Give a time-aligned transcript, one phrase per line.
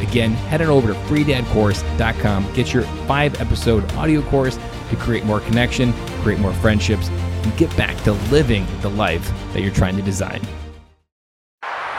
[0.00, 4.58] Again, head on over to freedadcourse.com, get your five episode audio course
[4.88, 9.60] to create more connection, create more friendships, and get back to living the life that
[9.60, 10.40] you're trying to design.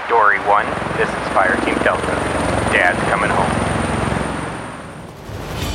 [0.09, 0.65] Dory 1,
[0.97, 2.07] this is Fire Team Delta.
[2.73, 3.71] Dad's coming home.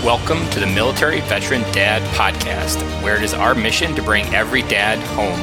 [0.05, 4.63] Welcome to the Military Veteran Dad Podcast, where it is our mission to bring every
[4.63, 5.41] dad home.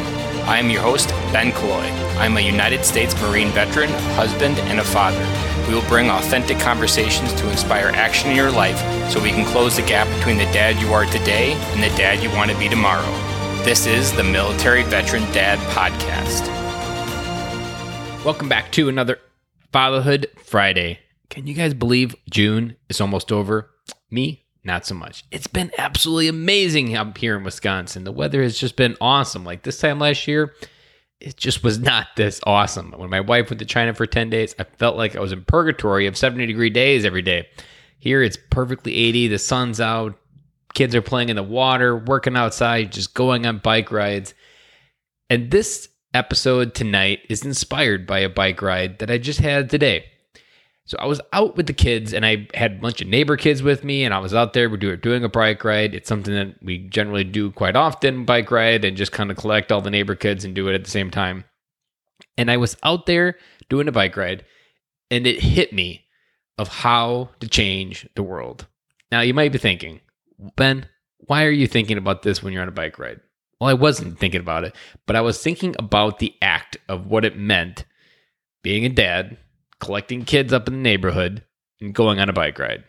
[0.47, 1.89] I am your host, Ben Killoy.
[2.17, 5.52] I'm a United States Marine veteran, husband, and a father.
[5.73, 8.77] We will bring authentic conversations to inspire action in your life
[9.09, 12.21] so we can close the gap between the dad you are today and the dad
[12.21, 13.11] you want to be tomorrow.
[13.63, 16.45] This is the Military Veteran Dad Podcast.
[18.23, 19.17] Welcome back to another
[19.71, 20.99] Fatherhood Friday.
[21.31, 23.71] Can you guys believe June is almost over?
[24.11, 25.25] Me, not so much.
[25.31, 28.03] It's been absolutely amazing up here in Wisconsin.
[28.03, 29.43] The weather has just been awesome.
[29.43, 30.53] Like this time last year,
[31.23, 32.91] it just was not this awesome.
[32.97, 35.45] When my wife went to China for 10 days, I felt like I was in
[35.45, 37.47] purgatory of 70 degree days every day.
[37.97, 40.19] Here it's perfectly 80, the sun's out,
[40.73, 44.33] kids are playing in the water, working outside, just going on bike rides.
[45.29, 50.05] And this episode tonight is inspired by a bike ride that I just had today.
[50.85, 53.63] So I was out with the kids and I had a bunch of neighbor kids
[53.63, 55.95] with me and I was out there we are doing a bike ride.
[55.95, 59.71] It's something that we generally do quite often, bike ride and just kind of collect
[59.71, 61.45] all the neighbor kids and do it at the same time.
[62.37, 63.37] And I was out there
[63.69, 64.43] doing a bike ride
[65.09, 66.05] and it hit me
[66.57, 68.67] of how to change the world.
[69.09, 70.01] Now you might be thinking,
[70.57, 70.87] Ben,
[71.19, 73.21] why are you thinking about this when you're on a bike ride?
[73.61, 77.23] Well, I wasn't thinking about it, but I was thinking about the act of what
[77.23, 77.85] it meant
[78.63, 79.37] being a dad
[79.83, 81.43] collecting kids up in the neighborhood
[81.81, 82.85] and going on a bike ride.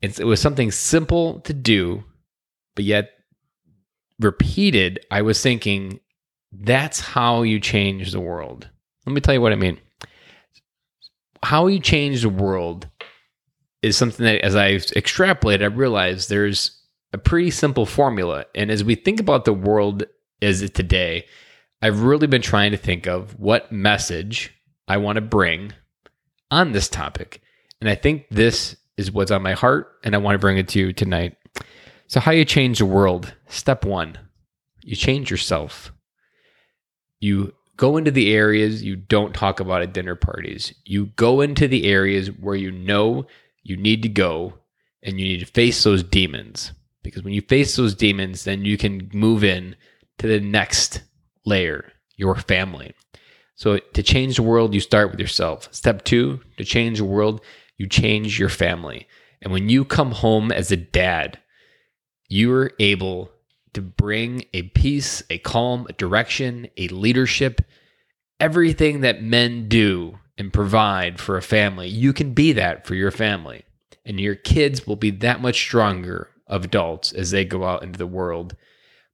[0.00, 2.02] It's, it was something simple to do,
[2.74, 3.10] but yet
[4.18, 5.04] repeated.
[5.10, 6.00] I was thinking,
[6.50, 8.68] that's how you change the world.
[9.04, 9.78] Let me tell you what I mean.
[11.42, 12.88] How you change the world
[13.82, 16.80] is something that, as I've extrapolated, I realized there's
[17.12, 18.46] a pretty simple formula.
[18.54, 20.04] And as we think about the world
[20.40, 21.26] as it today,
[21.82, 24.54] I've really been trying to think of what message
[24.90, 25.72] I want to bring
[26.50, 27.40] on this topic.
[27.80, 30.66] And I think this is what's on my heart, and I want to bring it
[30.70, 31.36] to you tonight.
[32.08, 33.32] So, how you change the world?
[33.46, 34.18] Step one,
[34.82, 35.92] you change yourself.
[37.20, 40.74] You go into the areas you don't talk about at dinner parties.
[40.84, 43.28] You go into the areas where you know
[43.62, 44.54] you need to go
[45.04, 46.72] and you need to face those demons.
[47.04, 49.76] Because when you face those demons, then you can move in
[50.18, 51.02] to the next
[51.46, 52.92] layer, your family.
[53.60, 55.68] So to change the world, you start with yourself.
[55.70, 57.42] Step two, to change the world,
[57.76, 59.06] you change your family.
[59.42, 61.38] And when you come home as a dad,
[62.26, 63.30] you're able
[63.74, 67.60] to bring a peace, a calm, a direction, a leadership,
[68.40, 71.86] everything that men do and provide for a family.
[71.86, 73.66] You can be that for your family.
[74.06, 77.98] And your kids will be that much stronger of adults as they go out into
[77.98, 78.56] the world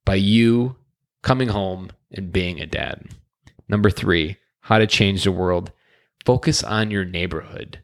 [0.05, 0.77] by you
[1.23, 3.09] coming home and being a dad.
[3.69, 5.73] Number three, how to change the world.
[6.25, 7.81] Focus on your neighborhood.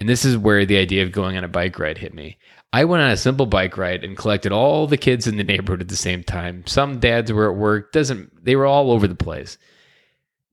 [0.00, 2.38] And this is where the idea of going on a bike ride hit me.
[2.72, 5.80] I went on a simple bike ride and collected all the kids in the neighborhood
[5.80, 6.64] at the same time.
[6.66, 9.56] Some dads were at work, doesn't they were all over the place.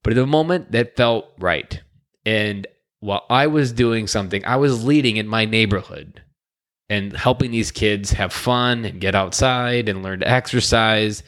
[0.02, 1.82] But at the moment that felt right.
[2.26, 2.66] And
[3.02, 6.22] while I was doing something, I was leading in my neighborhood
[6.90, 11.24] and helping these kids have fun and get outside and learn to exercise.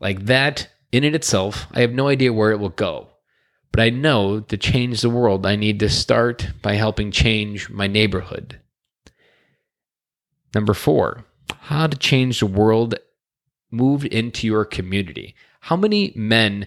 [0.00, 3.08] Like that in it itself, I have no idea where it will go.
[3.72, 7.86] But I know to change the world, I need to start by helping change my
[7.86, 8.60] neighborhood.
[10.54, 11.24] Number four,
[11.60, 12.94] how to change the world
[13.70, 15.34] moved into your community.
[15.60, 16.66] How many men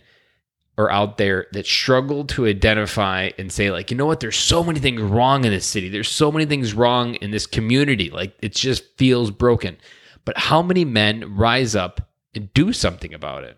[0.77, 4.63] are out there that struggle to identify and say, like, you know what, there's so
[4.63, 5.89] many things wrong in this city.
[5.89, 8.09] There's so many things wrong in this community.
[8.09, 9.77] Like, it just feels broken.
[10.23, 13.57] But how many men rise up and do something about it?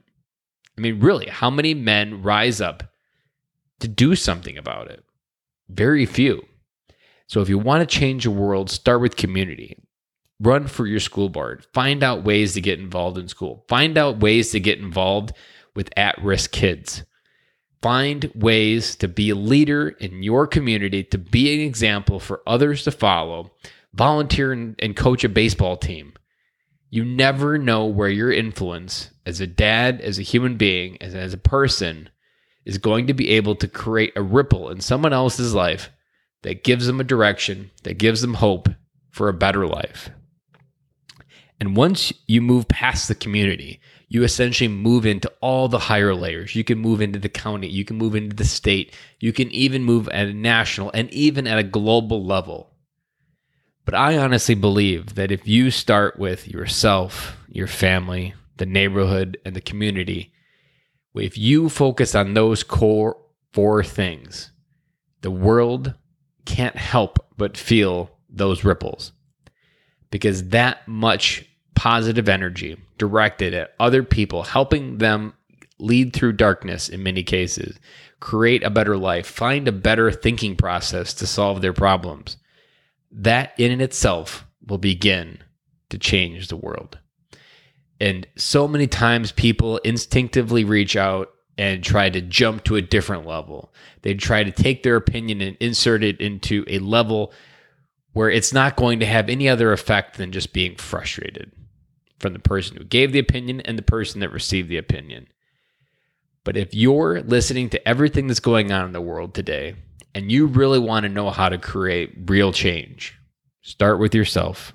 [0.77, 2.83] I mean, really, how many men rise up
[3.79, 5.03] to do something about it?
[5.69, 6.45] Very few.
[7.27, 9.77] So if you want to change the world, start with community.
[10.39, 11.65] Run for your school board.
[11.73, 13.65] Find out ways to get involved in school.
[13.67, 15.31] Find out ways to get involved
[15.75, 17.03] with at risk kids.
[17.81, 22.83] Find ways to be a leader in your community, to be an example for others
[22.83, 23.51] to follow.
[23.93, 26.13] Volunteer and, and coach a baseball team.
[26.89, 31.33] You never know where your influence as a dad, as a human being, as, as
[31.33, 32.09] a person
[32.65, 35.89] is going to be able to create a ripple in someone else's life
[36.43, 38.69] that gives them a direction, that gives them hope
[39.11, 40.09] for a better life.
[41.59, 43.79] And once you move past the community,
[44.09, 46.55] you essentially move into all the higher layers.
[46.55, 49.83] You can move into the county, you can move into the state, you can even
[49.83, 52.69] move at a national and even at a global level.
[53.85, 59.55] But I honestly believe that if you start with yourself, your family, the neighborhood, and
[59.55, 60.31] the community,
[61.15, 63.17] if you focus on those core
[63.51, 64.51] four things,
[65.21, 65.93] the world
[66.45, 69.11] can't help but feel those ripples
[70.11, 71.45] because that much
[71.75, 75.33] positive energy directed at other people, helping them
[75.79, 77.79] lead through darkness in many cases,
[78.19, 82.37] create a better life, find a better thinking process to solve their problems.
[83.11, 85.39] That in itself will begin
[85.89, 86.99] to change the world.
[87.99, 93.25] And so many times people instinctively reach out and try to jump to a different
[93.25, 93.73] level.
[94.01, 97.31] They try to take their opinion and insert it into a level
[98.13, 101.51] where it's not going to have any other effect than just being frustrated
[102.19, 105.27] from the person who gave the opinion and the person that received the opinion.
[106.43, 109.75] But if you're listening to everything that's going on in the world today
[110.13, 113.17] and you really want to know how to create real change,
[113.61, 114.73] start with yourself,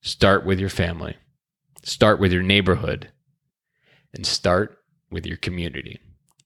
[0.00, 1.16] start with your family,
[1.84, 3.10] start with your neighborhood,
[4.12, 4.78] and start
[5.10, 6.00] with your community.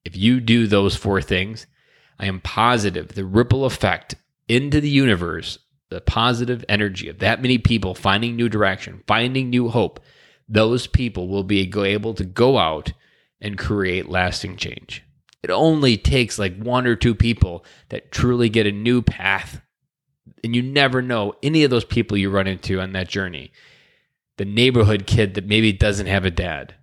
[0.04, 1.66] If you do those four things,
[2.18, 4.16] I am positive the ripple effect
[4.48, 5.58] into the universe,
[5.90, 10.00] the positive energy of that many people finding new direction, finding new hope,
[10.48, 12.92] those people will be able to go out
[13.40, 15.04] and create lasting change.
[15.42, 19.60] It only takes like one or two people that truly get a new path.
[20.42, 23.52] And you never know any of those people you run into on that journey.
[24.38, 26.74] The neighborhood kid that maybe doesn't have a dad.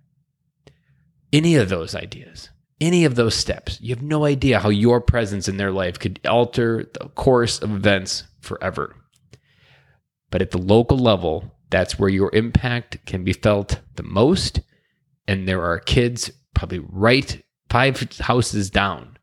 [1.32, 2.50] Any of those ideas,
[2.80, 6.20] any of those steps, you have no idea how your presence in their life could
[6.26, 8.94] alter the course of events forever.
[10.30, 14.60] But at the local level, that's where your impact can be felt the most.
[15.26, 19.16] And there are kids probably right five houses down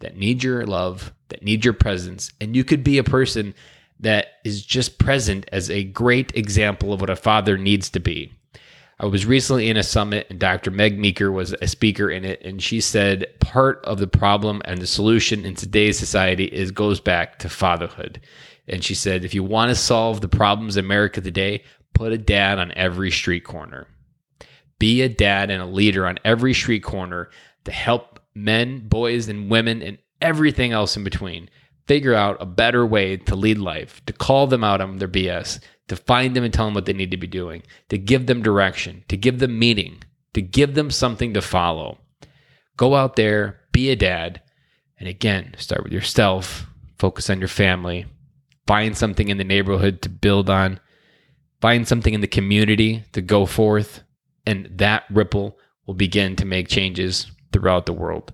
[0.00, 2.32] that need your love, that need your presence.
[2.40, 3.54] And you could be a person
[4.00, 8.32] that is just present as a great example of what a father needs to be.
[9.00, 10.70] I was recently in a summit and Dr.
[10.70, 14.80] Meg Meeker was a speaker in it and she said part of the problem and
[14.80, 18.20] the solution in today's society is goes back to fatherhood.
[18.68, 21.64] And she said if you want to solve the problems in America today,
[21.94, 23.86] Put a dad on every street corner.
[24.80, 27.30] Be a dad and a leader on every street corner
[27.64, 31.48] to help men, boys, and women, and everything else in between
[31.86, 35.60] figure out a better way to lead life, to call them out on their BS,
[35.88, 38.42] to find them and tell them what they need to be doing, to give them
[38.42, 40.02] direction, to give them meaning,
[40.32, 41.98] to give them something to follow.
[42.76, 44.40] Go out there, be a dad,
[44.98, 46.66] and again, start with yourself,
[46.98, 48.06] focus on your family,
[48.66, 50.80] find something in the neighborhood to build on,
[51.60, 54.02] find something in the community to go forth,
[54.46, 58.32] and that ripple will begin to make changes throughout the world.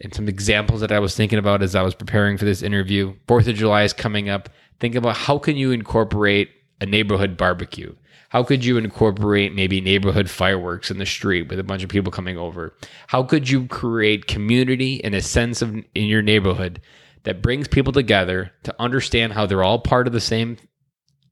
[0.00, 3.14] And some examples that I was thinking about as I was preparing for this interview
[3.26, 4.48] Fourth of July is coming up.
[4.78, 6.50] Think about how can you incorporate
[6.80, 7.94] a neighborhood barbecue?
[8.30, 12.12] How could you incorporate maybe neighborhood fireworks in the street with a bunch of people
[12.12, 12.74] coming over?
[13.08, 16.80] How could you create community and a sense of in your neighborhood
[17.24, 20.56] that brings people together to understand how they're all part of the same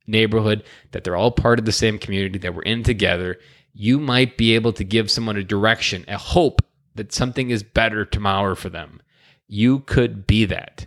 [0.07, 3.37] neighborhood, that they're all part of the same community, that we're in together,
[3.73, 6.61] you might be able to give someone a direction, a hope
[6.99, 9.01] that something is better tomorrow for them.
[9.47, 10.85] You could be that,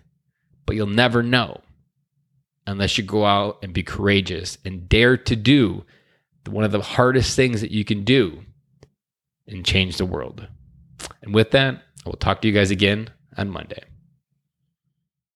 [0.67, 1.63] but you'll never know
[2.67, 5.87] unless you go out and be courageous and dare to do
[6.47, 8.43] one of the hardest things that you can do
[9.49, 10.47] and change the world.
[11.23, 13.83] And with that, I will talk to you guys again on Monday.